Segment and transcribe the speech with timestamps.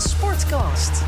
[0.00, 1.02] Sportcast.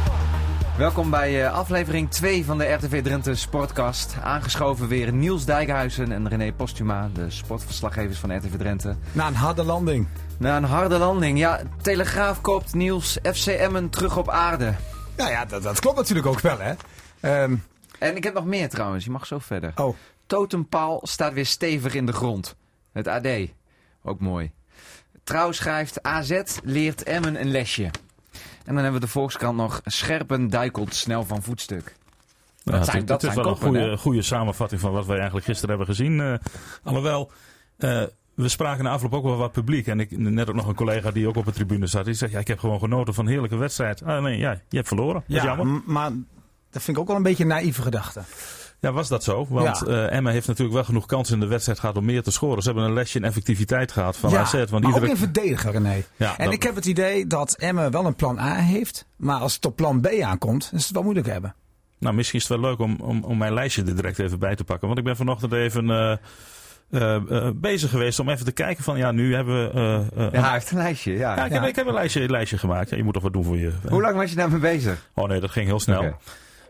[0.76, 4.16] Welkom bij uh, aflevering 2 van de RTV Drenthe Sportcast.
[4.22, 8.96] Aangeschoven weer Niels Dijkhuizen en René Postuma, de sportverslaggevers van RTV Drenthe.
[9.12, 10.06] Na een harde landing.
[10.38, 11.60] Na een harde landing, ja.
[11.82, 14.74] Telegraaf koopt Niels FC Emmen terug op aarde.
[15.16, 16.74] Nou ja, dat, dat klopt natuurlijk ook wel, hè.
[17.42, 17.64] Um...
[17.98, 19.72] En ik heb nog meer trouwens, je mag zo verder.
[19.74, 19.96] Oh.
[20.26, 22.56] Totempaal staat weer stevig in de grond.
[22.92, 23.28] Het AD,
[24.02, 24.52] ook mooi.
[25.24, 27.90] Trouw schrijft AZ leert Emmen een lesje.
[28.64, 31.96] En dan hebben we de Volkskrant nog Scherpen duikelt snel van voetstuk.
[32.64, 35.76] Ja, dat, zijn, dat, is wel een goede, goede, samenvatting van wat wij eigenlijk gisteren
[35.76, 36.18] hebben gezien.
[36.18, 36.34] Uh,
[36.82, 37.30] alhoewel,
[37.78, 38.02] uh,
[38.34, 39.86] we spraken na afloop ook wel wat publiek.
[39.86, 42.04] En ik, net ook nog een collega die ook op de tribune zat.
[42.04, 44.02] Die zegt, ja, ik heb gewoon genoten van een heerlijke wedstrijd.
[44.02, 45.24] Ah, nee, ja, je hebt verloren.
[45.26, 45.82] Dat ja, jammer.
[45.86, 46.10] maar
[46.70, 48.22] dat vind ik ook wel een beetje een naïeve gedachte.
[48.82, 49.46] Ja, was dat zo?
[49.48, 49.92] Want ja.
[49.92, 52.62] uh, Emma heeft natuurlijk wel genoeg kansen in de wedstrijd gehad om meer te scoren.
[52.62, 54.52] Ze hebben een lesje in effectiviteit gehad van ja, AZ.
[54.52, 55.04] Want maar iedere...
[55.04, 56.02] ook in verdediger, René.
[56.16, 59.06] Ja, en ik heb het idee dat Emma wel een plan A heeft.
[59.16, 61.54] Maar als het op plan B aankomt, is het wel moeilijk hebben.
[61.98, 64.56] Nou, misschien is het wel leuk om, om, om mijn lijstje er direct even bij
[64.56, 64.86] te pakken.
[64.86, 65.84] Want ik ben vanochtend even...
[65.84, 66.16] Uh,
[66.90, 70.04] uh, uh, bezig geweest om even te kijken van ja, nu hebben we...
[70.16, 71.36] Uh, ja, hij heeft een lijstje, ja.
[71.36, 72.90] ja, ik, Heb, ik heb een lijstje, lijstje gemaakt.
[72.90, 73.72] Je moet toch wat doen voor je.
[73.88, 75.08] Hoe lang was je daarmee bezig?
[75.14, 75.98] Oh nee, dat ging heel snel.
[75.98, 76.14] Okay.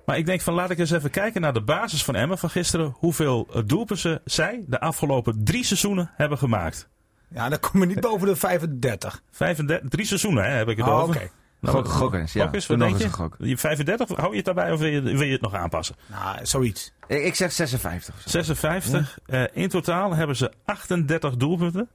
[0.05, 2.51] Maar ik denk van laat ik eens even kijken naar de basis van Emmen van
[2.51, 2.95] gisteren.
[2.99, 6.89] Hoeveel doelpunten zij de afgelopen drie seizoenen hebben gemaakt.
[7.29, 9.23] Ja, dan kom je niet boven de 35.
[9.31, 11.15] 35 drie seizoenen hè, heb ik het oh, over.
[11.15, 11.31] Okay.
[11.61, 12.45] Nou, gok, gok eens, ja.
[12.45, 13.11] Gok eens, wat denk je?
[13.11, 13.37] Gok.
[13.39, 15.97] 35, hou je het daarbij of wil je, wil je het nog aanpassen?
[16.07, 16.93] Nou, zoiets.
[17.07, 18.15] Ik, ik zeg 56.
[18.25, 19.19] 56.
[19.27, 19.43] Ja.
[19.43, 21.89] Uh, in totaal hebben ze 38 doelpunten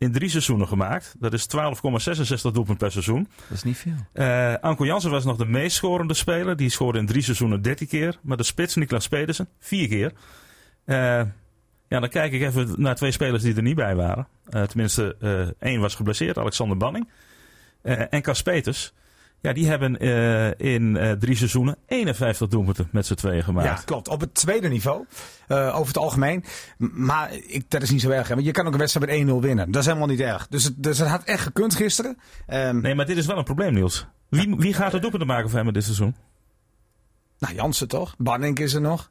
[0.00, 1.14] in drie seizoenen gemaakt.
[1.18, 3.28] Dat is 12,66 doelpunten per seizoen.
[3.48, 3.92] Dat is niet veel.
[4.14, 6.56] Uh, Anko Jansen was nog de meest scorende speler.
[6.56, 8.18] Die scoorde in drie seizoenen 13 keer.
[8.22, 10.12] Maar de spits Niklas Pedersen vier keer.
[10.86, 10.96] Uh,
[11.88, 14.26] ja, dan kijk ik even naar twee spelers die er niet bij waren.
[14.50, 15.16] Uh, tenminste,
[15.58, 17.08] één was geblesseerd, Alexander Banning.
[17.82, 18.92] en Cas Peters.
[19.42, 23.66] Ja, die hebben uh, in uh, drie seizoenen 51 doelpunten met z'n tweeën gemaakt.
[23.66, 24.08] Ja, klopt.
[24.08, 25.04] Op het tweede niveau,
[25.48, 26.44] uh, over het algemeen.
[26.78, 28.28] Maar ik, dat is niet zo erg.
[28.28, 28.34] Hè?
[28.34, 29.70] Want je kan ook een wedstrijd met 1-0 winnen.
[29.70, 30.48] Dat is helemaal niet erg.
[30.48, 32.18] Dus het, dus het had echt gekund gisteren.
[32.48, 34.06] Um, nee, maar dit is wel een probleem, Niels.
[34.28, 36.14] Wie, wie gaat er doelpunten maken voor hem dit seizoen?
[37.38, 38.14] Nou, Jansen toch?
[38.18, 39.10] Banning is er nog.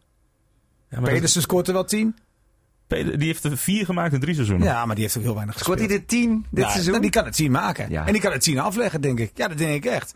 [0.89, 1.49] Ja, Pedersen dat...
[1.49, 2.15] scoort er wel 10.
[2.89, 4.67] Die heeft er vier gemaakt in drie seizoenen.
[4.67, 5.77] Ja, maar die heeft ook heel weinig gespeeld.
[5.77, 7.01] Scoort hij de tien dit ja, seizoen?
[7.01, 7.89] Die kan het tien maken.
[7.89, 8.05] Ja.
[8.05, 9.31] En die kan het tien afleggen, denk ik.
[9.33, 10.15] Ja, dat denk ik echt.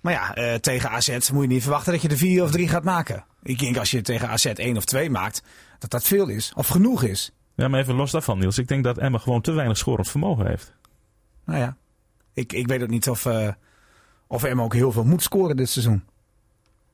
[0.00, 2.68] Maar ja, uh, tegen AZ moet je niet verwachten dat je er vier of drie
[2.68, 3.24] gaat maken.
[3.42, 5.42] Ik denk als je tegen AZ één of twee maakt,
[5.78, 6.52] dat dat veel is.
[6.56, 7.32] Of genoeg is.
[7.54, 8.58] Ja, maar even los daarvan Niels.
[8.58, 10.72] Ik denk dat Emma gewoon te weinig scorend vermogen heeft.
[11.44, 11.76] Nou ja,
[12.34, 13.48] ik, ik weet ook niet of, uh,
[14.26, 16.02] of Emma ook heel veel moet scoren dit seizoen.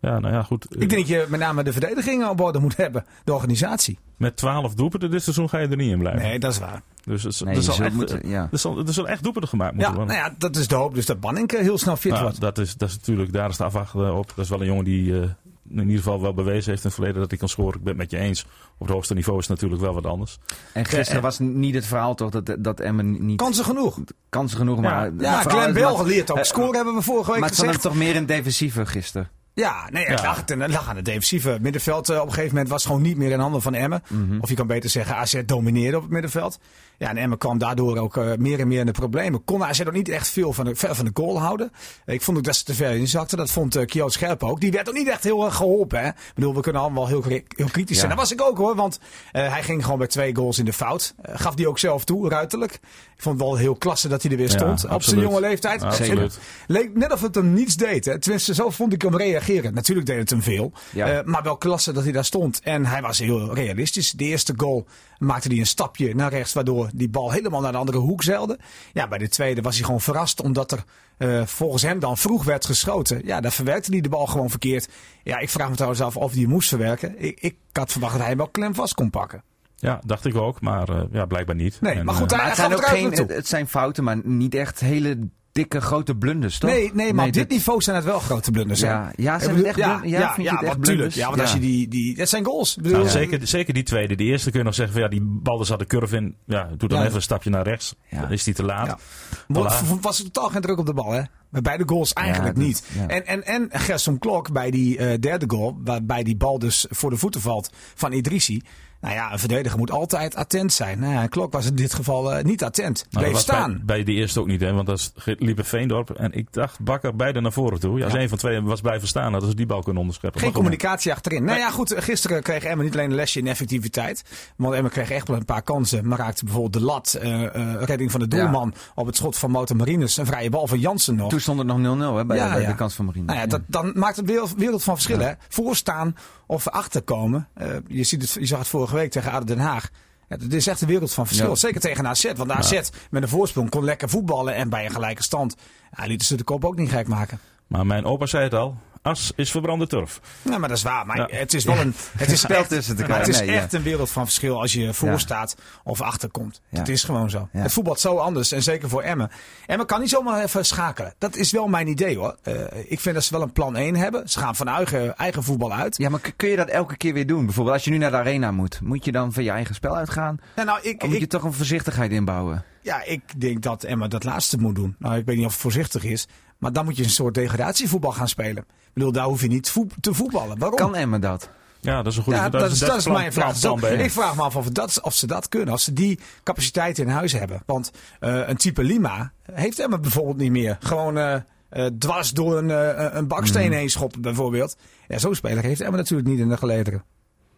[0.00, 0.66] Ja, nou ja, goed.
[0.70, 3.04] Ik denk dat je met name de verdediging op orde moet hebben.
[3.24, 3.98] De organisatie.
[4.16, 6.22] Met 12 doelpunten dit seizoen ga je er niet in blijven.
[6.22, 6.82] Nee, dat is waar.
[7.04, 8.48] Dus het, nee, er, zal echt, moeten, ja.
[8.52, 10.16] er, zal, er zullen echt doelpunten gemaakt moeten ja, worden.
[10.16, 10.94] Nou ja, dat is de hoop.
[10.94, 12.40] Dus dat Banning heel snel fit nou, wordt.
[12.40, 14.32] Dat is, dat is natuurlijk, daar is de afwachten op.
[14.34, 15.22] Dat is wel een jongen die uh,
[15.70, 17.78] in ieder geval wel bewezen heeft in het verleden dat hij kan scoren.
[17.78, 18.46] Ik ben het met je eens.
[18.78, 20.38] Op het hoogste niveau is het natuurlijk wel wat anders.
[20.72, 23.36] En gisteren ja, was niet het verhaal toch dat, dat Emmen niet...
[23.36, 23.98] Kansen genoeg.
[24.28, 25.04] Kansen genoeg, maar...
[25.04, 26.36] Ja, ja Glenn Bell geleerd ook.
[26.36, 27.66] Uh, scoren hebben we vorige week maar gezegd.
[27.66, 29.30] Maar het toch meer een defensieve gisteren?
[29.54, 31.58] Ja, nee, het, lag, het, lag aan het defensieve.
[31.60, 34.02] middenveld uh, op een gegeven moment was gewoon niet meer in handen van Emmen.
[34.08, 34.40] Mm -hmm.
[34.40, 36.58] Of je kan beter zeggen, AZ domineerde op het middenveld.
[37.00, 39.44] Ja, en Emmen kwam daardoor ook uh, meer en meer in de problemen.
[39.44, 41.72] Kon AZ ook niet echt veel van de, ver van de goal houden.
[42.06, 43.38] Ik vond ook dat ze te ver inzakten.
[43.38, 44.60] Dat vond uh, Kjeld Scherp ook.
[44.60, 46.00] Die werd ook niet echt heel erg geholpen.
[46.00, 46.08] Hè?
[46.08, 48.10] Ik bedoel, we kunnen allemaal heel, heel kritisch zijn.
[48.10, 48.16] Ja.
[48.16, 48.98] Dat was ik ook hoor, want
[49.30, 51.14] hij ging gewoon bij twee goals in de fout.
[51.22, 52.72] gaf die ook zelf toe, ruiterlijk.
[53.16, 54.80] Ik vond het wel heel klasse dat hij er weer stond.
[54.80, 55.82] Ja, op zijn jonge leeftijd.
[55.82, 56.38] Absoluut.
[56.66, 58.04] Leek net of het hem niets deed.
[58.04, 58.18] Hè?
[58.18, 59.74] Tenminste, zo vond ik hem reageren.
[59.74, 60.72] Natuurlijk deed het hem veel.
[60.92, 61.22] Ja.
[61.24, 62.60] Maar wel klasse dat hij daar stond.
[62.62, 64.10] En hij was heel realistisch.
[64.10, 64.86] De eerste goal
[65.20, 66.52] maakte hij een stapje naar rechts.
[66.52, 68.58] Waardoor die bal helemaal naar de andere hoek zeilde.
[68.92, 70.42] Ja, bij de tweede was hij gewoon verrast.
[70.42, 70.84] Omdat er
[71.18, 73.20] uh, volgens hem dan vroeg werd geschoten.
[73.24, 74.88] Ja, daar verwerkte hij de bal gewoon verkeerd.
[75.22, 77.14] Ja, ik vraag me trouwens af of hij moest verwerken.
[77.22, 79.42] Ik, ik had verwacht dat hij hem wel klem vast kon pakken.
[79.76, 81.80] Ja, dacht ik ook, maar uh, ja, blijkbaar niet.
[81.80, 84.20] Nee, en, maar goed, uh, maar het zijn ook geen, het, het zijn fouten, maar
[84.24, 85.18] niet echt hele
[85.52, 86.70] dikke grote blunders, toch?
[86.70, 88.80] Nee, nee maar nee, op dit, dit niveau zijn het wel grote blunders.
[88.80, 91.12] Ja, ja zijn het echt ja, ja, ja, vind je het echt natuurlijk.
[91.12, 91.42] Ja, want ja.
[91.42, 92.76] als je die, die, dat zijn goals.
[92.76, 94.14] Nou, zeker, zeker die tweede.
[94.14, 96.36] Die eerste kun je nog zeggen van ja, die bal er zat de curve in.
[96.46, 97.94] Ja, doe dan even een stapje naar rechts.
[98.10, 98.86] Dan is die te laat.
[98.86, 98.98] Ja.
[99.42, 100.00] Voilà.
[100.00, 101.22] Was er totaal geen druk op de bal, hè?
[101.50, 102.84] Bij beide goals eigenlijk dat, niet.
[103.06, 107.10] En, en, en Gerson Klok bij die uh, derde goal, waarbij die bal dus voor
[107.10, 108.62] de voeten valt van Idrissi.
[109.00, 110.98] Nou ja, een verdediger moet altijd attent zijn.
[110.98, 113.06] Nou ja, Klok was in dit geval uh, niet attent.
[113.10, 113.72] Nou, Bleef staan.
[113.72, 114.72] Bij, bij, die eerste ook niet, hè?
[114.72, 116.10] want dat liep Veendorp.
[116.10, 117.98] En ik dacht Bakker beide naar voren toe.
[117.98, 118.20] Ja, als ja.
[118.20, 120.40] een van twee was blijven staan, hadden ze die bal kunnen onderscheppen.
[120.40, 121.44] Geen communicatie achterin.
[121.44, 121.94] Nou ja, goed.
[121.96, 124.24] Gisteren kreeg Emma niet alleen een lesje in effectiviteit.
[124.56, 126.08] Want Emma kreeg echt wel een paar kansen.
[126.08, 127.18] Maar raakte bijvoorbeeld de lat.
[127.22, 128.80] Uh, uh, redding van de doelman ja.
[128.94, 130.16] op het schot van Motor Marines.
[130.16, 131.30] Een vrije bal van Jansen nog.
[131.30, 133.26] Toen stond het nog 0-0 bij, ja, bij de kans van Marines.
[133.26, 135.18] Nou ja, dat, dan maakt het wereld, wereld van verschil.
[135.18, 135.32] Hè?
[135.48, 136.14] Voorstaan
[136.50, 137.48] of achterkomen.
[137.86, 139.90] je, ziet het, je zag het vorige week tegen Aden Den Haag.
[140.28, 141.48] Ja, het is echt een wereld van verschil.
[141.48, 141.54] Ja.
[141.54, 142.32] Zeker tegen AZ.
[142.36, 142.82] Want AZ ja.
[143.10, 144.54] met een voorsprong kon lekker voetballen.
[144.54, 145.56] En bij een gelijke stand
[145.96, 147.38] ja, lieten ze de kop ook niet gek maken.
[147.66, 148.76] Maar mijn opa zei het al.
[149.02, 150.20] As is verbrande turf.
[150.42, 151.06] Ja, maar dat is waar.
[151.06, 151.26] Maar ja.
[151.30, 151.94] het is wel een.
[152.16, 154.94] Het is echt, tussen te het is nee, echt een wereld van verschil als je
[154.94, 156.60] voor staat of achterkomt.
[156.68, 157.48] Het is gewoon zo.
[157.52, 158.52] Het voetbalt zo anders.
[158.52, 159.30] En zeker voor Emmen.
[159.66, 161.14] Emmen kan niet zomaar even schakelen.
[161.18, 162.36] Dat is wel mijn idee hoor.
[162.44, 162.54] Uh,
[162.86, 164.28] ik vind dat ze wel een plan 1 hebben.
[164.28, 165.96] Ze gaan van eigen, eigen voetbal uit.
[165.96, 167.44] Ja, maar kun je dat elke keer weer doen?
[167.44, 168.80] Bijvoorbeeld als je nu naar de arena moet.
[168.80, 170.38] Moet je dan van je eigen spel uitgaan?
[170.56, 172.64] Ja, nou, ik, of moet ik, je toch een voorzichtigheid inbouwen?
[172.82, 174.96] Ja, ik denk dat Emma dat laatste moet doen.
[174.98, 176.26] Nou, ik weet niet of het voorzichtig is.
[176.60, 178.62] Maar dan moet je een soort degradatievoetbal gaan spelen.
[178.68, 180.58] Ik bedoel, daar hoef je niet te voetballen.
[180.58, 180.78] Waarom?
[180.78, 181.48] Kan Emma dat?
[181.80, 183.60] Ja, dat is een goede ja, dat, dat, is, dat is plan, mijn vraag.
[183.60, 185.68] plan, plan ik vraag me af of, dat, of ze dat kunnen.
[185.68, 187.62] Als ze die capaciteiten in huis hebben.
[187.66, 187.90] Want
[188.20, 190.76] uh, een type Lima heeft Emma bijvoorbeeld niet meer.
[190.80, 191.34] Gewoon uh,
[191.72, 193.72] uh, dwars door een, uh, een baksteen mm.
[193.72, 194.76] heen schoppen bijvoorbeeld.
[195.08, 197.04] Ja, zo'n speler heeft Emma natuurlijk niet in de gelederen.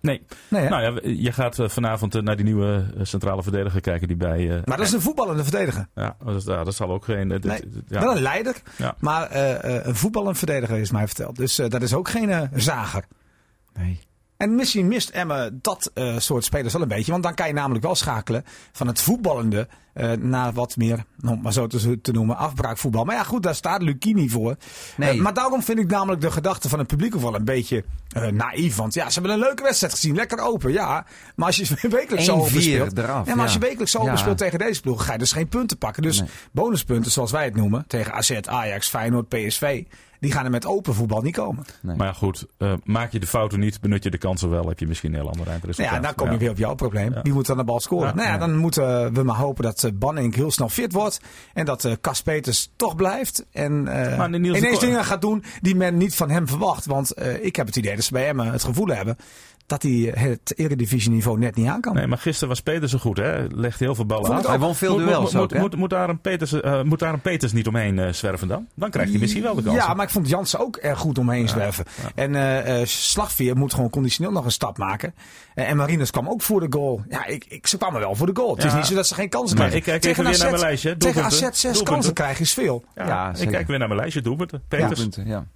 [0.02, 0.26] Nee.
[0.48, 4.40] nee nou ja, je gaat vanavond naar die nieuwe centrale verdediger kijken die bij...
[4.40, 5.88] Uh, maar dat is een voetballende verdediger.
[5.94, 7.26] Ja, dat, ja, dat zal ook geen...
[7.26, 7.40] Nee,
[7.86, 8.00] ja.
[8.00, 8.94] Wel een leider, ja.
[8.98, 11.36] maar uh, een voetballende verdediger is mij verteld.
[11.36, 13.04] Dus dat is ook geen zager.
[13.72, 14.00] Nee.
[14.36, 17.12] En misschien mist Emma dat soort spelers wel een beetje.
[17.12, 21.40] Want dan kan je namelijk wel schakelen van het voetballende uh, naar wat meer, om
[21.42, 23.04] maar zo te, te, noemen, afbraakvoetbal.
[23.04, 24.56] Maar ja, goed, daar staat Lucini voor.
[24.96, 25.16] Nee.
[25.16, 27.84] Uh, maar daarom vind ik namelijk de gedachte van het publiek ook wel een beetje
[28.30, 28.76] naïef.
[28.76, 30.14] Want ja, ze hebben een leuke wedstrijd gezien.
[30.14, 31.06] Lekker open, ja.
[31.36, 32.98] Maar als je wekelijks zo open speelt.
[32.98, 35.32] Eraf, ja, maar als je wekelijks zo open speelt tegen deze ploeg, ga je dus
[35.32, 36.02] geen punten pakken.
[36.02, 36.28] Dus Nee.
[36.52, 39.84] bonuspunten, zoals wij het noemen, tegen AZ, Ajax, Feyenoord, PSV.
[40.20, 41.64] Die gaan er met open voetbal niet komen.
[41.82, 41.96] Nee.
[41.96, 44.78] Maar ja, goed, uh, maak je de fouten niet, benut je de kansen wel, heb
[44.78, 45.94] je misschien een heel ander eindresultaat.
[45.94, 46.38] Ja, dan kom je Ja.
[46.38, 47.12] weer op jouw probleem.
[47.14, 47.22] Ja.
[47.22, 48.06] Wie moet dan de bal scoren?
[48.08, 48.14] Ja.
[48.14, 48.38] Nou ja, Ja.
[48.38, 51.20] dan moeten we maar hopen dat eh, Banning heel snel fit wordt.
[51.54, 53.44] En dat eh Cas Peters toch blijft.
[53.52, 56.86] En eh, ineens dingen gaat doen die men niet van hem verwacht.
[56.86, 59.16] Want ik heb het idee dat ze bij Emmen het gevoel hebben
[59.72, 61.94] dat hij het eredivisieniveau net niet aan kan.
[61.94, 63.46] Nee, maar gisteren was Peters goed, hè?
[63.48, 64.40] Legde heel veel ballen af.
[64.40, 65.58] ik Hij won veel Moet- duels moet, ook, moet, hè?
[65.58, 68.66] moet, moet daar een Peters, eh, moet daar een Peters niet omheen eh, zwerven dan?
[68.74, 69.76] Dan krijgt hij misschien wel de kans.
[69.76, 71.84] Ja, maar ik vond Jansen ook erg goed omheen zwerven.
[72.14, 75.14] En eh eh, Slagveer moet gewoon conditioneel nog een stap maken.
[75.54, 77.02] En Marines kwam ook voor de goal.
[77.08, 78.54] Ja, ik, ik, ze kwamen wel voor de goal.
[78.56, 79.92] Het is niet zo dat ze geen kansen Maar krijgen.
[79.92, 80.96] ik kijk even weer naar mijn lijstje.
[80.96, 81.58] Tegen AZ Doelpunten.
[81.60, 81.92] zes Doelpunten.
[81.94, 82.84] kansen krijgen is veel.
[82.94, 84.20] Ja, Ja, ik kijk weer naar mijn lijstje.
[84.20, 84.62] Doelpunten.
[84.68, 85.00] Peters.
[85.00, 85.46] Punten, ja.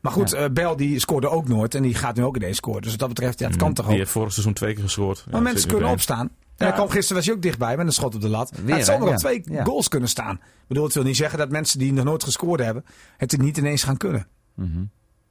[0.00, 1.74] Maar goed, eh Bel die scoorde ook nooit.
[1.74, 2.82] En die gaat nu ook ineens scoren.
[2.82, 4.00] Dus wat dat betreft, ja, het kan toch Die ook.
[4.00, 5.18] heeft vorig seizoen twee keer gescoord.
[5.18, 6.26] Ja, Maar mensen zit kunnen opstaan.
[6.26, 6.64] En Ja.
[6.66, 8.52] hij kwam gisteren was hij ook dichtbij met een schot op de lat.
[8.64, 8.98] Weer, het hè?
[8.98, 9.16] nog Ja.
[9.16, 9.64] twee Ja.
[9.64, 10.34] goals kunnen staan.
[10.34, 12.84] Ik bedoel, het wil niet zeggen dat mensen die nog nooit gescoord hebben,
[13.16, 14.26] het niet ineens gaan kunnen.
[14.54, 14.82] Mhm.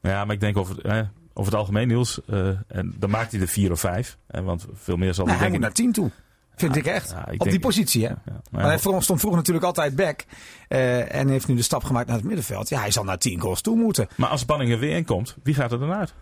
[0.01, 1.01] Ja, maar ik denk over, eh,
[1.33, 2.21] over het algemeen, Niels.
[2.27, 4.17] eh, en dan maakt hij er vier of vijf.
[4.27, 6.11] Eh, want veel meer zal Nou, hij hij moet denk naar 10 toe.
[6.59, 7.09] Vind ik echt.
[7.09, 8.09] ja, ik Op denk- die positie, hè?
[8.09, 8.41] Ja, ja.
[8.51, 10.25] Maar hij stond vroeger natuurlijk altijd back.
[10.67, 12.69] eh, en heeft nu de stap gemaakt naar het middenveld.
[12.69, 14.07] Ja, hij zal naar 10 goals toe moeten.
[14.15, 16.13] maar als Banning er weer in komt, wie gaat er dan uit?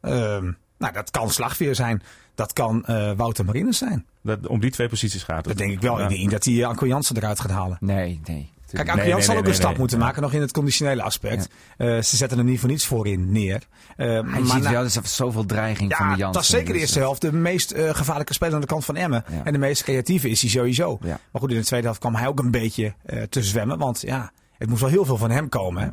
[0.00, 2.02] Ehm, nou, dat kan Slagveer zijn.
[2.34, 4.06] Dat kan eh, Wouter Marines zijn.
[4.22, 5.44] Dat, om die twee posities gaat het.
[5.44, 5.98] Dat denk ik wel.
[5.98, 6.08] Ja.
[6.08, 7.76] Ik denk dat hij Anko Jansen eruit gaat halen.
[7.80, 8.52] Nee, nee.
[8.72, 11.48] Kijk, Nee, nee, zal ook een stap moeten maken, nog in het conditionele aspect.
[11.76, 13.62] Eh, ze zetten hem niet voor niets voorin neer.
[13.96, 16.32] Eh, Maar je maar ziet na- wel, er is zoveel dreiging van ja, de Jansen.
[16.32, 17.20] dat is zeker de dus, eerste helft.
[17.20, 19.24] De meest eh, gevaarlijke speler aan de kant van Emmen.
[19.30, 19.44] Ja.
[19.44, 20.98] En de meest creatieve is hij sowieso.
[21.02, 23.78] Maar goed, in de tweede helft kwam hij ook een beetje eh, te zwemmen.
[23.78, 25.82] Want ja, het moest wel heel veel van hem komen.
[25.82, 25.88] Hè?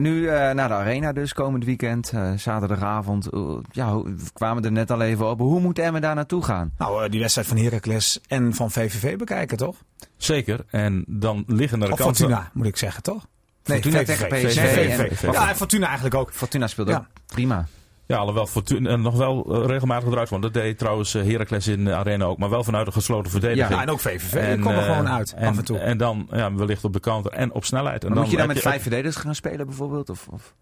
[0.00, 3.26] Nu eh, naar de arena dus, komend weekend, eh, zaterdagavond.
[3.30, 5.38] Eh, ja, we kwamen er net al even op.
[5.38, 6.72] Hoe moet Emmen daar naartoe gaan?
[6.78, 9.76] Nou, die wedstrijd van Heracles en van VVV bekijken, toch?
[10.16, 10.64] Zeker.
[10.70, 12.26] En dan liggen er Of kansen.
[12.26, 13.26] Fortuna, moet ik zeggen, toch?
[13.62, 14.06] Fortuna VVV.
[14.06, 15.22] tegen Nee, PSV VVV.
[15.22, 16.32] en- Ja, en Fortuna eigenlijk ook.
[16.32, 16.96] Fortuna speelde Ja.
[16.96, 17.66] ook prima.
[18.06, 21.66] Ja, alhoewel Fortuna eh, nog wel eh, regelmatig eruit want Dat deed trouwens eh, Heracles
[21.66, 22.38] in de arena ook.
[22.38, 23.68] Maar wel vanuit een gesloten verdediging.
[23.68, 24.54] Ja, en ook VVV.
[24.54, 25.78] Die komen er gewoon uit, en, af en toe.
[25.78, 28.04] En dan ja, wellicht op de counter en op snelheid.
[28.04, 30.10] En Maar moet je dan met vijf verdedigers gaan spelen bijvoorbeeld?
[30.10, 30.54] Of, of?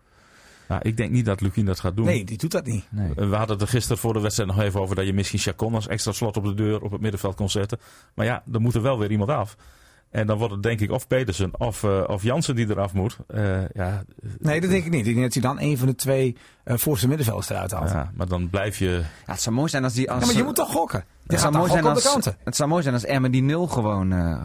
[0.68, 2.04] Ja, ik denk niet dat Lukien dat gaat doen.
[2.04, 2.84] nee, die doet dat niet.
[2.90, 3.12] Nee.
[3.14, 5.74] We hadden het er gisteren voor de wedstrijd nog even over dat je misschien Chacon
[5.74, 7.78] als extra slot op de deur op het middenveld kon zetten.
[8.14, 9.56] Maar ja, er moet er wel weer iemand af.
[10.12, 13.16] En dan wordt het denk ik of Pedersen of, eh, of Jansen die eraf moet.
[13.26, 14.02] Eh, ja,
[14.38, 15.06] Nee, dat denk ik niet.
[15.06, 17.88] Ik denk dat hij dan een van de twee uh, voorste middenvelders eruit haalt.
[17.90, 17.96] Ja.
[17.96, 18.90] ja, maar dan blijf je...
[19.26, 20.10] Ja, het zou mooi zijn als die...
[20.10, 21.04] Als, maar je moet toch gokken.
[21.26, 22.36] Het, zou mooi zijn als, kanten.
[22.44, 24.44] het zou mooi zijn als Emmen die nul gewoon eh,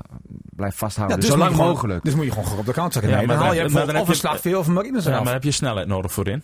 [0.55, 1.19] blijft vasthouden.
[1.19, 2.03] dus zo lang gewoon- mogelijk.
[2.03, 3.03] Dus moet je gewoon gokken op de counter.
[3.03, 5.23] Ja, Ja, maar dan haal je dan- dan of een slagveer of een marines Ja,
[5.23, 6.43] maar heb je snelheid nodig voorin?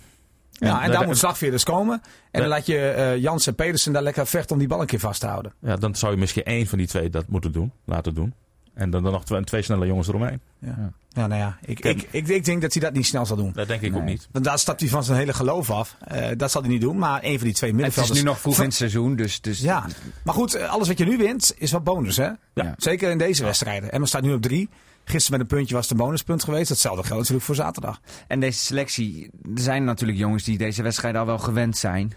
[0.51, 2.01] Ja, en daar- daar moet slagveerders komen.
[2.31, 4.85] En dan laat je eh Jans en Pedersen daar lekker vechten om die bal een
[4.87, 5.53] keer vast te houden.
[5.59, 8.33] Ja, dan zou je misschien één van die twee dat moeten doen, laten doen.
[8.73, 10.41] En dan, dan nog twee, twee snelle jongens eromheen.
[10.59, 13.35] Ja, ja nou ja, ik, ik, ik, ik denk dat hij dat niet snel zal
[13.35, 13.51] doen.
[13.53, 14.27] Dat denk ik ook niet.
[14.31, 15.97] Want daar stapt hij van zijn hele geloof af.
[15.99, 16.97] Eh, dat zal hij niet doen.
[16.97, 18.19] Maar een van die twee Het is middenvelders...
[18.19, 19.41] nu nog vroeg in het seizoen, dus...
[19.41, 19.85] dus Ja,
[20.23, 22.29] maar goed, eh, alles wat je nu wint is wat bonus, hè?
[22.53, 22.73] Ja.
[22.77, 23.91] Zeker in deze wedstrijden.
[23.91, 24.69] Emma staat nu op drie.
[25.05, 26.69] Gisteren met een puntje was het een bonuspunt geweest.
[26.69, 28.01] Hetzelfde geldt natuurlijk voor zaterdag.
[28.27, 32.13] En deze selectie, er zijn natuurlijk jongens die deze wedstrijd al wel gewend zijn.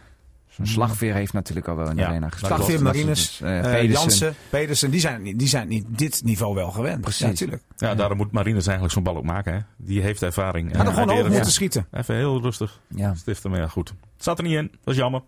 [0.57, 2.53] Zo'n slagveer heeft natuurlijk al wel in de Ja, arena gespeeld.
[2.65, 3.89] Slagveer, dus, eh, eh, Pedersen.
[4.01, 7.01] Jansen, Pedersen, die zijn, niet- die zijn niet dit niveau wel gewend.
[7.01, 7.21] Precies.
[7.21, 7.63] Ja, natuurlijk.
[7.77, 9.53] Ja, daarom moet Marines eigenlijk zo'n bal ook maken.
[9.55, 9.59] Hè.
[9.77, 10.77] Die heeft ervaring.
[10.77, 11.87] Had er gewoon hij over weer- moeten schieten.
[11.93, 13.15] Even heel rustig Ja.
[13.15, 13.89] stiften, maar ja, goed.
[13.89, 15.23] Het zat er niet in, dat is jammer.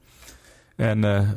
[0.79, 1.29] En eh,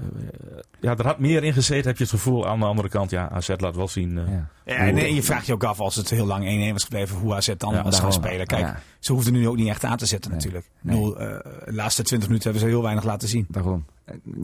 [0.80, 2.48] ja, er had meer in gezeten, heb je het gevoel.
[2.48, 4.18] Aan de andere kant, ja, AZ laat wel zien.
[4.18, 4.48] eh, Ja.
[4.66, 7.18] Ja, en, en je vraagt je ook af als het heel lang 1-1 was gebleven,
[7.18, 8.48] hoe AZ dan Ja, was gaan spelen.
[8.48, 8.80] Kijk, Ja.
[9.00, 10.40] ze hoefden nu ook niet echt aan te zetten Nee.
[10.40, 10.70] natuurlijk.
[10.82, 10.96] Nee.
[10.96, 13.46] Ik bedoel, eh, de laatste 20 minuten hebben ze heel weinig laten zien.
[13.50, 13.86] Daarom.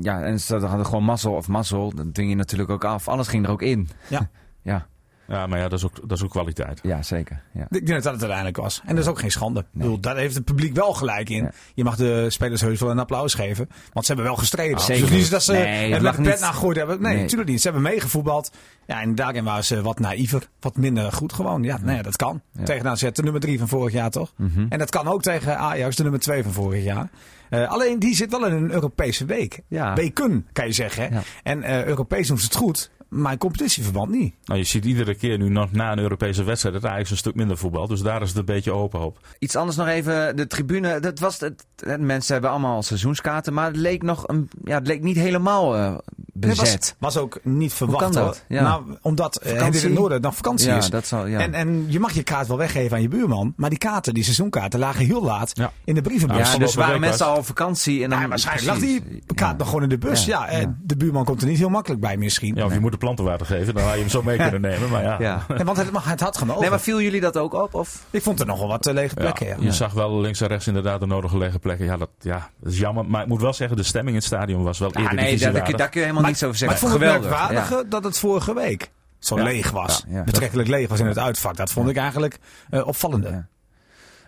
[0.02, 1.94] Ja, en ze hadden gewoon mazzel of mazzel.
[1.96, 3.08] Dat dwing je natuurlijk ook af.
[3.08, 3.90] Alles ging er ook in.
[4.08, 4.30] Ja.
[4.62, 4.88] ja,
[5.28, 6.80] Ja, maar ja, dat is ook, dat is ook kwaliteit.
[6.84, 7.42] ja, zeker.
[7.54, 7.62] Ja.
[7.62, 8.82] Ik denk dat dat het uiteindelijk was.
[8.86, 9.60] En dat is ook geen schande.
[9.60, 11.44] Ik bedoel, daar heeft het publiek wel gelijk in.
[11.44, 11.52] Ja.
[11.74, 13.70] Je mag de spelers heus wel een applaus geven.
[13.94, 14.80] Want ze hebben wel gestreden.
[14.80, 15.02] Zeker.
[15.10, 17.02] Dus niet dat ze Nee, het met de pet nagegooid hebben.
[17.02, 17.22] Nee, Nee.
[17.22, 17.62] natuurlijk niet.
[17.62, 18.52] Ze hebben meegevoetbald.
[18.86, 20.50] Ja, en daarin waren ze wat naïver.
[20.60, 21.64] Wat minder goed gewoon.
[21.64, 22.42] Ja, nee, dat kan.
[22.52, 22.64] Ja.
[22.64, 24.34] Tegen AZ, de nummer 3 van vorig jaar toch?
[24.38, 24.66] Mhm.
[24.70, 27.10] En dat kan ook tegen Ajax, de nummer 2 van vorig jaar.
[27.50, 29.60] Eh, alleen die zit wel in een Europese week.
[29.68, 29.94] Ja.
[29.94, 31.24] Weken, kan je zeggen.
[31.44, 32.92] En eh, Europees doen ze het goed.
[33.10, 34.34] Maar in competitieverband niet.
[34.46, 37.36] Nou, je ziet iedere keer nu nog na een Europese wedstrijd dat Ajax een stuk
[37.36, 37.88] minder voetbal.
[37.88, 39.20] Dus daar is het een beetje open op.
[39.40, 40.36] Iets anders nog even.
[40.36, 41.00] De tribune.
[41.00, 41.66] Dat was het,
[42.00, 43.54] mensen hebben allemaal seizoenskaarten.
[43.54, 45.96] Maar het leek nog een, ja, het leek niet helemaal eh,
[46.40, 46.96] Nee, bezet.
[47.00, 48.04] was, was ook niet verwacht.
[48.04, 48.44] kan dat?
[48.48, 48.62] Ja.
[48.62, 49.82] Nou, omdat Vakantie?
[49.82, 50.90] in het noorden dan vakantie ja, is.
[50.90, 51.26] dat zal.
[51.26, 51.40] Ja.
[51.40, 53.54] En, en je mag je kaart wel weggeven aan je buurman.
[53.56, 55.72] Maar die kaarten, die seizoenkaarten, lagen heel laat Ja.
[55.84, 56.52] in de brievenbus.
[56.52, 58.04] ja, dus waren mensen al op vakantie.
[58.04, 59.02] En dan, Ja, waarschijnlijk lag die
[59.36, 59.58] kaart Ja.
[59.58, 60.26] nog gewoon in de bus.
[60.26, 60.76] Ja, Ja, ja.
[60.84, 62.56] de buurman komt er niet heel makkelijk bij misschien.
[62.56, 64.90] Ja, of je moet de plantenwater geven, dan had je hem zo mee kunnen nemen.
[64.90, 65.46] Maar ja, Ja.
[65.48, 66.62] Nee, want het, mag- het had genomen.
[66.62, 67.74] Nee, maar viel jullie dat ook op?
[67.74, 68.06] Of?
[68.10, 69.46] Ik vond er nogal wat eh, lege plekken.
[69.48, 69.56] Ja.
[69.58, 71.86] Ja, je zag wel links en rechts inderdaad de nodige lege plekken.
[71.86, 73.06] Ja dat, ja, dat is jammer.
[73.06, 75.38] Maar ik moet wel zeggen, de stemming in het stadion was wel Ja, eerder nee,
[75.38, 77.00] daar, daar, kun- daar kun je helemaal niets over Maar ik zeggen.
[77.00, 79.44] vond het merkwaardige dat het vorige week zo Ja.
[79.44, 80.04] leeg was.
[80.08, 80.24] Ja, ja.
[80.24, 81.56] Betrekkelijk leeg was in het uitvak.
[81.56, 82.40] Dat vond ik eigenlijk
[82.70, 83.32] eh, opvallender.
[83.32, 83.48] Ja.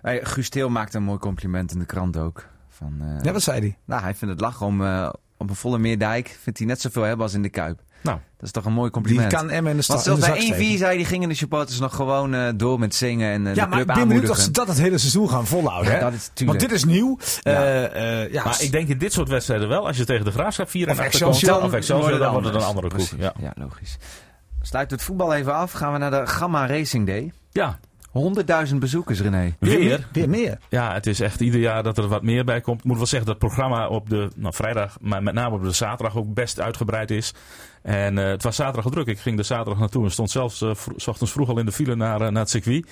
[0.01, 2.45] Hey, Guus Til maakte een mooi compliment in de krant ook.
[2.69, 3.77] Van, eh, Ja, wat zei hij?
[3.85, 5.09] nou, hij vindt het lachen om eh,
[5.39, 6.37] op een volle meerdijk.
[6.41, 7.79] Vindt hij net zoveel hebben als in de Kuip.
[8.01, 9.33] Nou, Dat is toch een mooi Die compliment.
[9.33, 10.77] kan Emmen in de, sta- Want in de zelfs bij 1-4 steken.
[10.77, 13.69] zei die gingen de supporters nog gewoon eh, door met zingen en eh, Ja, de
[13.69, 15.91] maar club ik ben benieuwd of ze dat het hele seizoen gaan volhouden.
[15.91, 16.03] Ja, hè?
[16.03, 16.59] dat is tuurlijk.
[16.59, 17.17] Want dit is nieuw.
[17.41, 17.51] Ja.
[17.63, 20.31] Eh, eh, ja, maar ik denk in dit soort wedstrijden wel, als je tegen de
[20.31, 21.09] Graafschap 4 en Of komt,
[21.63, 23.07] of Excelsior, dan wordt het een andere koek.
[23.17, 23.33] Ja.
[23.39, 23.97] Ja, logisch.
[24.61, 25.71] Sluit het voetbal even af.
[25.71, 27.31] Gaan we naar de Gamma Racing Day.
[27.51, 27.79] ja,
[28.69, 29.55] 100.000 bezoekers, René.
[29.59, 30.07] weer.
[30.11, 30.57] Weer meer.
[30.69, 32.79] Ja, het is echt ieder jaar dat er wat meer bij komt.
[32.79, 35.63] Ik moet wel zeggen dat het programma op de nou, vrijdag, maar met name op
[35.63, 37.33] de zaterdag ook best uitgebreid is.
[37.81, 39.07] En eh, het was zaterdag druk.
[39.07, 41.65] Ik ging er zaterdag naartoe en stond zelfs eh, vro- s ochtends vroeg al in
[41.65, 42.87] de file naar, eh, naar het circuit.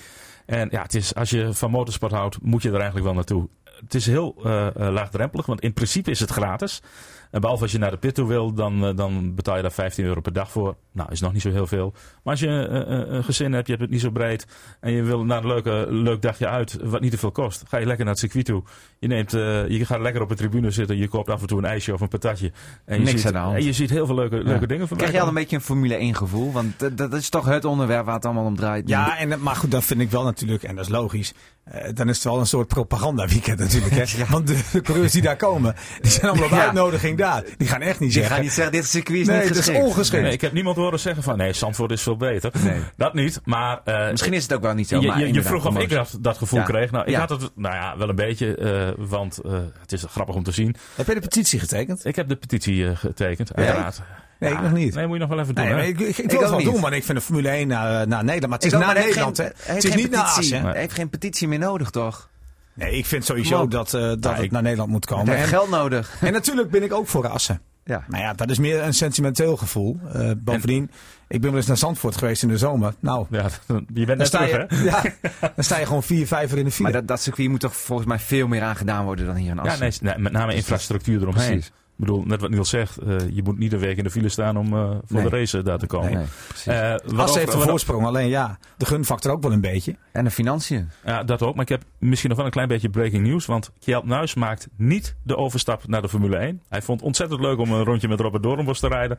[0.46, 3.48] En ja, het is, als je van motorsport houdt, moet je er eigenlijk wel naartoe.
[3.80, 6.82] Het is heel eh, eh, laagdrempelig, want in principe is het gratis.
[7.30, 9.72] En behalve als je naar de pit toe wil, dan, eh, dan betaal je daar
[9.72, 10.76] 15 euro per dag voor.
[10.92, 11.92] Nou, is nog niet zo heel veel.
[12.22, 14.46] Maar als je eh, eh, een gezin hebt, je hebt het niet zo breed.
[14.80, 17.64] En je wil naar een leuke, leuk dagje uit, wat niet te veel kost.
[17.68, 18.62] Ga je lekker naar het circuit toe.
[18.98, 20.96] Je, neemt, eh, je gaat lekker op de tribune zitten.
[20.96, 22.52] Je koopt af en toe een ijsje of een patatje.
[22.84, 23.56] En je Niks ziet, aan de hand.
[23.56, 25.62] En je ziet heel veel leuke, leuke dingen voorbij Krijg je al een beetje een
[25.62, 26.52] Formule 1 gevoel?
[26.52, 28.88] Want dat, dat is toch het onderwerp waar het allemaal om draait.
[28.88, 31.34] Ja, en, maar goed, dat vind ik wel natuurlijk, en dat is logisch.
[31.70, 33.94] Eh, dan is het wel een soort propaganda-weekend natuurlijk.
[33.94, 34.24] Hè?
[34.30, 36.64] Want de, de coureurs die daar komen, die zijn allemaal op Ja.
[36.64, 37.42] uitnodiging daar.
[37.56, 38.34] Die gaan echt niet Je zeggen.
[38.34, 39.84] gaat niet zeggen, dit circuit is nee, niet dat is geschikt.
[39.86, 40.22] ongeschikt.
[40.22, 42.52] Nee, ik heb niemand horen zeggen van nee, Zandvoort is veel beter.
[42.64, 42.80] Nee.
[42.96, 43.80] Dat niet, maar...
[43.84, 45.00] eh, Misschien is het ook wel niet zo.
[45.00, 46.64] je, maar je, je vroeg of ik dat, dat gevoel Ja.
[46.64, 46.90] kreeg.
[46.90, 47.18] Nou, ik Ja.
[47.18, 50.52] had het nou ja, wel een beetje, eh, want eh, het is grappig om te
[50.52, 50.74] zien.
[50.94, 52.04] Heb je de petitie getekend?
[52.04, 54.00] Ik heb de petitie getekend, uiteraard.
[54.38, 54.94] Nee, ik nog niet.
[54.94, 55.64] Nee, moet je nog wel even doen.
[55.64, 56.68] Nee, ik, ik, ik Ik wil het wel niet.
[56.72, 58.46] doen, want ik vind de Formule 1 naar, naar Nederland.
[58.48, 59.52] Maar het is ook, naar Nederland, geen- hè?
[59.56, 60.24] hij heeft Het is geen niet naar.
[60.24, 60.62] Assen.
[60.62, 62.28] Hij heeft geen petitie meer nodig, toch?
[62.74, 65.26] Nee, ik vind sowieso dat, eh, dat Ja, het ik- naar Nederland moet komen.
[65.26, 66.16] Hij heeft En, geld nodig.
[66.20, 67.60] en natuurlijk ben ik ook voor Assen.
[67.84, 68.04] Ja.
[68.08, 70.00] Maar ja, dat is meer een sentimenteel gevoel.
[70.12, 70.90] Eh, bovendien,
[71.28, 72.94] ik ben wel eens naar Zandvoort geweest in de zomer.
[73.00, 74.84] Nou, Ja, je bent dan net sta, terug, je, hè?
[74.84, 75.02] ja,
[75.54, 76.82] dan sta je gewoon vier, vijf uur in de file.
[76.82, 79.50] Maar dat, dat circuit moet toch volgens mij veel meer aan gedaan worden dan hier
[79.50, 79.80] in Ja, Assen.
[79.80, 81.46] nee, nee, met name infrastructuur eromheen.
[81.50, 81.72] Precies.
[81.98, 84.28] Ik bedoel, net wat Niels zegt, eh, je moet niet een week in de file
[84.28, 85.30] staan om eh, voor Nee.
[85.30, 86.12] de race eh, daar te komen.
[86.12, 86.76] Nee.
[86.76, 89.96] Eh, wat over- heeft een voorsprong, alleen ja, de gunfactor ook wel een beetje.
[90.12, 90.88] en de financiën.
[91.04, 91.54] Ja, dat ook.
[91.54, 93.46] Maar ik heb misschien nog wel een klein beetje breaking news.
[93.46, 96.62] Want Kjeld Nuis maakt niet de overstap naar de Formule 1.
[96.68, 99.18] Hij vond het ontzettend leuk om een rondje met Robert Doornbos te rijden.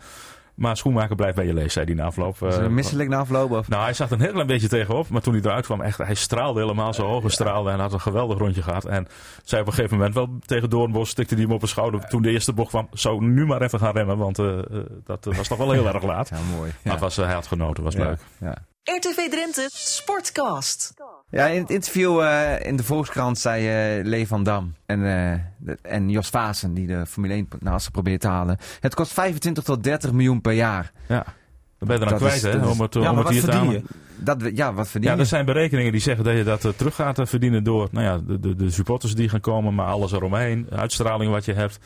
[0.59, 2.41] Maar Schoenmaker blijft bij je lees, zei hij na afloop.
[2.41, 3.51] Is Eh, er misselijk na afloop?
[3.51, 3.67] Of?
[3.67, 5.09] nou, hij zat er een heel klein beetje tegenop.
[5.09, 6.93] Maar toen hij eruit kwam, echt, hij straalde helemaal.
[6.93, 7.71] Zijn ogen straalden.
[7.71, 8.85] En hij had een geweldig rondje gehad.
[8.85, 9.07] En
[9.43, 12.07] zei op een gegeven moment wel tegen Doornbos, tikte hij hem op een schouder.
[12.07, 14.17] Toen de eerste bocht kwam, zou nu maar even gaan remmen.
[14.17, 14.63] Want eh, eh,
[15.03, 16.29] dat was toch wel heel erg laat.
[16.29, 16.71] Ja, mooi.
[16.83, 18.03] Maar het was, hij had genoten, was Ja.
[18.03, 18.19] leuk.
[18.39, 18.55] Ja.
[18.83, 20.93] RTV Drenthe Sportcast.
[21.31, 23.67] Ja, in het interview eh, in de Volkskrant zei
[23.99, 27.83] eh Lee van Dam en, eh, de- en Jos Vaassen, die de Formule 1 naast
[27.83, 28.57] zich probeert te halen.
[28.79, 30.91] Het kost 25 tot 30 miljoen per jaar.
[31.07, 31.23] Ja.
[31.77, 32.67] Dan ben je er aan Dat kwijt, hè?
[32.67, 33.81] Om het, Ja, om het hier te verdien halen.
[33.87, 34.23] je?
[34.23, 35.21] Dat, ja, wat verdien Ja, je?
[35.21, 38.39] er zijn berekeningen die zeggen dat je dat terug gaat verdienen door nou ja, de,
[38.39, 41.79] de, de supporters die gaan komen, maar alles eromheen, uitstraling wat je hebt.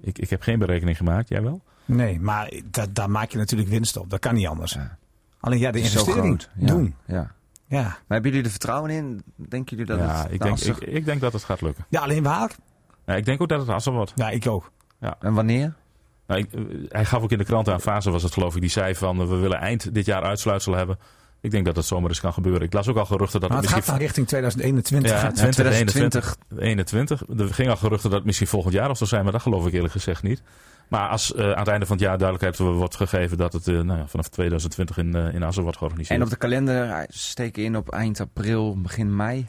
[0.00, 1.62] Ik, ik heb geen berekening gemaakt, jij wel?
[1.84, 4.10] Nee, maar da- daar maak je natuurlijk winst op.
[4.10, 4.72] Dat kan niet anders.
[4.72, 4.96] Ja.
[5.40, 6.46] Alleen ja, de Het is zo investering.
[6.58, 6.66] Ja.
[6.66, 6.94] doen.
[7.06, 7.30] Ja.
[7.72, 7.82] Ja.
[7.82, 9.22] Maar hebben jullie er vertrouwen in?
[9.36, 11.86] Denken jullie dat ja, het ik nou, denk, ik, ik denk dat het gaat lukken.
[11.88, 12.50] ja, alleen waar?
[13.06, 14.12] Ja, ik denk ook dat het Assen wordt.
[14.14, 14.70] Ja, ik ook.
[15.20, 15.74] En wanneer?
[16.26, 18.60] Nou, ik, eh, hij gaf ook in de krant aan, Fase was het geloof ik,
[18.60, 20.98] die zei van we willen eind dit jaar uitsluitsel hebben.
[21.40, 22.62] Ik denk dat het zomaar eens kan gebeuren.
[22.62, 23.98] Ik las ook al geruchten dat Maar het het gaat misschien...
[23.98, 25.10] dan richting 2021.
[25.10, 25.32] Ja, hè?
[25.32, 26.36] 2021.
[26.58, 27.22] 21.
[27.38, 29.66] Er ging al geruchten dat het misschien volgend jaar of zo zijn, maar dat geloof
[29.66, 30.42] ik eerlijk gezegd niet.
[30.92, 33.80] Maar als eh, aan het einde van het jaar duidelijkheid wordt gegeven dat het eh,
[33.80, 36.18] nou ja, vanaf 2020 in, eh, in Assen wordt georganiseerd.
[36.18, 39.48] En op de kalender eh, steken in op eind april, begin mei.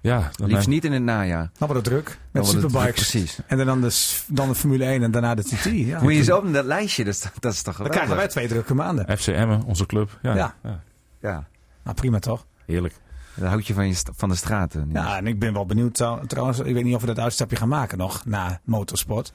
[0.00, 1.50] ja, dan Liefst eh, niet in het najaar.
[1.58, 2.18] Dan wordt het druk.
[2.30, 3.08] Met het- superbikes.
[3.10, 3.38] Precies.
[3.46, 5.64] En dan de, dan de Formule 1 en daarna de TT.
[5.64, 8.28] Ja, Moet je eens op dat lijstje, dat is, dat is toch Dan krijgen wij
[8.28, 9.18] twee drukke maanden.
[9.18, 10.18] FC Emmen, onze club.
[10.22, 10.54] Ja, Ja.
[10.62, 10.80] ja.
[11.20, 11.46] Ja,
[11.84, 12.46] Nou, prima toch?
[12.66, 12.94] heerlijk.
[13.34, 14.90] dat houd je van, je van de straten.
[14.92, 16.58] Ja, en ik ben wel benieuwd trou- trouwens.
[16.58, 19.32] Ik weet niet of we dat uitstapje gaan maken nog na motorsport.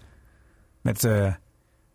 [0.81, 1.33] Met eh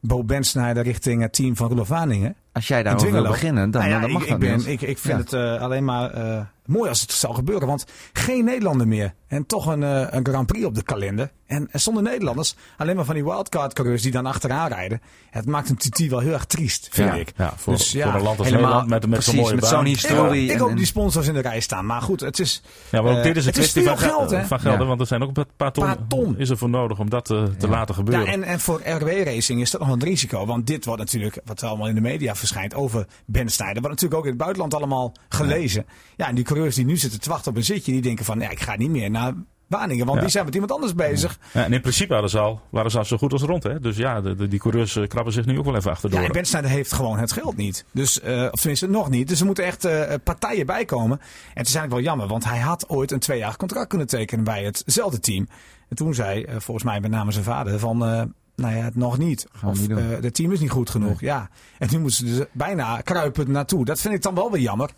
[0.00, 2.34] Bo Bensnijder richting het team van Roelof Waningen.
[2.52, 4.80] Als jij daarover wil beginnen, dan, Nou ja, dan mag ik, dat ik, ben, ik,
[4.80, 5.38] ik vind Ja.
[5.38, 7.66] het eh, alleen maar eh, mooi als het zou gebeuren.
[7.68, 9.14] Want geen Nederlander meer.
[9.26, 9.82] En toch een,
[10.16, 11.30] een Grand Prix op de kalender.
[11.46, 12.54] En, en zonder Nederlanders.
[12.76, 15.00] Alleen maar van die wildcard-coureurs die dan achteraan rijden.
[15.30, 17.32] Het maakt een TT wel heel erg triest, vind ja, ik.
[17.36, 19.60] Ja, voor, Dus ja, voor een land als helemaal- Nederland met, met zo'n mooie met
[19.60, 19.70] baan.
[19.70, 20.44] zo'n Ik hoop, historie.
[20.44, 21.86] ik en- hoop die sponsors in de rij staan.
[21.86, 22.62] Maar goed, het is...
[22.90, 24.44] Ja, maar ook Eh, dit is een kwestie van, geld, geld, hè?
[24.46, 24.86] van gelden, Ja.
[24.86, 26.38] want er zijn ook een paar ton, Paar ton.
[26.38, 27.68] is er voor nodig om dat eh, te Ja.
[27.68, 28.26] laten gebeuren.
[28.26, 30.46] Ja, en, en voor RW Racing is dat nog een risico.
[30.46, 33.82] Want dit wordt natuurlijk, wat allemaal in de media verschijnt, over Ben Snijder.
[33.82, 35.86] Wordt natuurlijk ook in het buitenland allemaal gelezen.
[36.16, 38.40] Ja, en die coureurs die nu zitten te wachten op een zitje, die denken van,
[38.40, 39.32] ja, ik ga niet meer naar
[39.66, 40.04] Waningen.
[40.04, 40.22] Want Ja.
[40.22, 41.38] die zijn met iemand anders bezig.
[41.52, 43.62] Ja, en in principe hadden ze al, waren ze al zo goed als rond.
[43.62, 43.80] Hè?
[43.80, 46.20] Dus ja, de, de- die coureurs eh, krabben zich nu ook wel even achterdoor.
[46.20, 47.84] Ja, en heeft gewoon het geld niet.
[47.92, 49.28] Dus, eh, of tenminste, nog niet.
[49.28, 51.18] Dus er moeten echt eh, partijen bij komen.
[51.20, 54.44] En het is eigenlijk wel jammer, want hij had ooit een tweejarig contract kunnen tekenen
[54.44, 55.48] bij hetzelfde team.
[55.88, 58.04] En toen zei, volgens mij met name zijn vader, van...
[58.06, 58.22] eh,
[58.56, 59.46] nou ja, het nog niet.
[59.52, 61.20] Gaan we Of eh, het team is niet goed genoeg.
[61.20, 61.48] Ja.
[61.78, 63.84] En nu moeten ze dus bijna kruipen naartoe.
[63.84, 64.90] Dat vind ik dan wel weer jammer.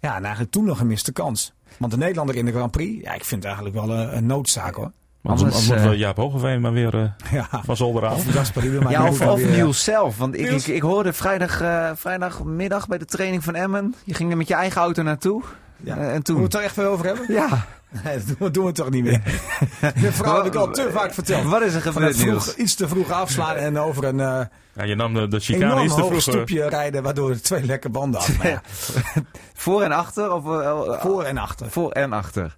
[0.00, 1.52] Ja, en eigenlijk toen nog een gemiste kans.
[1.78, 4.26] Want de Nederlander in de Grand Prix, ja, ik vind het eigenlijk wel eh, een
[4.26, 4.92] noodzaak hoor.
[5.22, 7.48] Anders, Anders, moeten we eh, Jaap Hogeveen maar weer eh, Ja.
[7.64, 8.02] van zolder
[8.82, 10.18] maar Ja, of, moet of weer- Niels zelf.
[10.18, 13.94] Want ik, ik, ik hoorde vrijdag, eh, vrijdagmiddag bij de training van Emmen.
[14.04, 15.42] Je ging er met je eigen auto naartoe.
[15.82, 15.96] Ja.
[15.96, 16.42] Eh, en Moeten we toen...
[16.42, 17.24] het er echt weer over hebben?
[17.28, 17.48] Ja.
[18.04, 19.20] Nee, dat doen we, doen we toch niet meer.
[20.00, 21.44] De vrouw heb ik al te vaak verteld.
[21.44, 24.40] Wat is er gebeurd, vroeg, iets te vroeg afslaan en over een eh
[24.72, 26.20] Ja, je nam de, de chicane iets te vroeg.
[26.20, 28.30] stoepje rijden, waardoor er twee lekke banden af.
[29.54, 30.32] Voor en achter?
[30.32, 31.70] Of, eh, voor en achter.
[31.70, 32.56] voor en achter.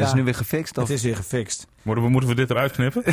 [0.00, 0.78] Dat is nu weer gefixt?
[0.78, 0.88] Of?
[0.88, 1.66] Het is weer gefixt.
[1.82, 3.02] Moeten we, moeten we dit eruit knippen?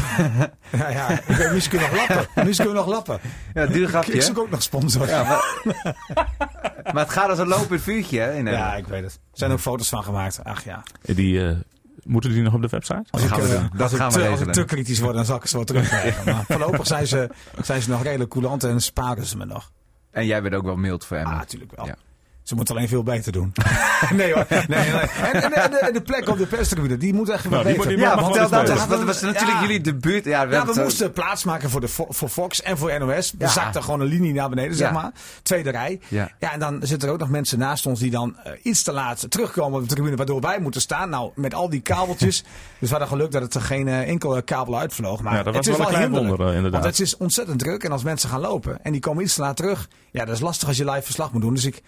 [0.72, 1.10] Ja, ja.
[1.10, 2.46] Ik weet, misschien nog lappen.
[2.46, 3.20] Misschien nog lappen.
[3.54, 4.22] Ja, duur Ik grapje.
[4.22, 5.08] zoek ook nog sponsor.
[5.08, 5.56] Ja, maar,
[6.94, 9.14] maar het gaat als een lopend vuurtje hè, in Ja, ik weet het.
[9.14, 10.44] Er zijn ook foto's van gemaakt.
[10.44, 10.84] Ach ja.
[11.02, 11.56] Die, eh,
[12.04, 13.04] moeten die nog op de website?
[13.10, 13.62] Als Dat ik, gaan we eh.
[13.72, 15.56] Dat als ik gaan we te, als ik te kritisch word, dan zal ik ze
[15.56, 16.26] wel terugkrijgen.
[16.34, 17.30] Maar voorlopig zijn ze,
[17.62, 19.72] zijn ze nog redelijk coulant en sparen ze me nog.
[20.12, 21.18] En jij bent ook wel mild voor.
[21.24, 21.86] Ah, natuurlijk wel.
[21.86, 21.96] Ja.
[22.44, 23.54] Ze moeten alleen veel beter doen.
[24.12, 24.46] nee hoor.
[24.50, 24.86] Nee, nee.
[24.88, 28.16] En, en, en de, en de plek op de perstribune, die moet echt Nou, ja,
[28.18, 29.62] wel dat was natuurlijk Ja.
[29.62, 30.26] jullie debuut.
[30.26, 33.32] Ja, we, Ja, we het, moesten plaats maken voor, de, voor Fox en voor NOS.
[33.32, 33.48] We Ja.
[33.48, 34.94] zakten gewoon een linie naar beneden, zeg Ja.
[34.94, 35.12] maar.
[35.44, 36.00] Tweede rij.
[36.08, 36.30] Ja.
[36.40, 38.92] Ja, en dan zitten er ook nog mensen naast ons die dan eh, iets te
[38.92, 41.10] laat terugkomen op de tribune, waardoor wij moeten staan.
[41.10, 42.42] Nou, met al die kabeltjes.
[42.80, 45.22] dus we hadden geluk dat het er geen eh, enkel kabel uitvloog.
[45.22, 46.82] Maar Ja, dat het was is wel een klein wonder, eh, inderdaad.
[46.82, 47.84] Want het is ontzettend druk.
[47.84, 49.88] En als mensen gaan lopen en die komen iets te laat terug.
[50.12, 51.54] Ja, dat is lastig als je live verslag moet doen.
[51.54, 51.82] Dus ik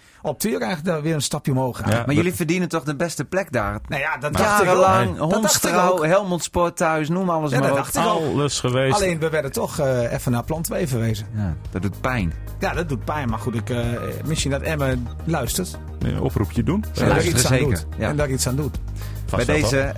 [0.45, 1.91] opteer eigenlijk daar weer een stapje omhoog gaan.
[1.91, 2.03] Ja.
[2.05, 3.79] maar jullie verdienen toch de beste plek daar?
[3.88, 4.75] Nou ja, dat dacht ik ook.
[4.81, 6.03] Jarenlang, Hondstrouw.
[6.03, 8.34] Helmond Sport thuis, noem alles Ja, maar dat dacht ik ook.
[8.34, 8.95] Alles geweest.
[8.95, 11.27] Alleen we werden toch eh, even naar plan 2 verwezen.
[11.36, 12.34] Ja, dat doet pijn.
[12.60, 13.29] Ja, dat doet pijn.
[13.29, 13.84] Maar goed, ik, eh,
[14.25, 15.77] misschien dat Emma luistert.
[15.99, 16.86] Een oproepje doen.
[16.95, 17.86] En daar iets aan zeker, doet.
[17.97, 18.10] ja.
[18.10, 18.79] En daar iets aan doet.
[19.25, 19.93] Vast bij deze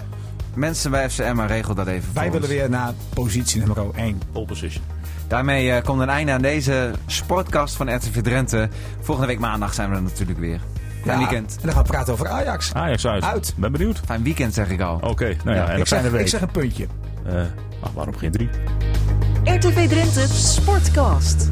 [0.54, 2.58] mensen bij FCM, regel dat even Wij voor willen ons.
[2.58, 4.18] weer naar positie nummer 1.
[4.18, 4.32] toch?
[4.32, 4.84] Pole position.
[5.28, 8.70] Daarmee eh, komt een einde aan deze sportcast van RTV Drenthe.
[9.02, 10.60] Volgende week maandag zijn we er natuurlijk weer.
[11.06, 11.56] Fijn weekend.
[11.56, 12.74] En dan gaan we praten over Ajax.
[12.74, 13.24] Ajax uit.
[13.24, 13.54] Uit.
[13.58, 14.02] Ben benieuwd.
[14.06, 15.00] Fijn weekend zeg ik al.
[15.02, 16.22] Oké, nou ja, Ja, en ik, fijne zeg, week.
[16.22, 16.88] ik zeg een puntje.
[17.26, 17.34] Eh,
[17.82, 18.50] ach, waarom geen drie?
[19.44, 21.50] RTV Drenthe Sportcast.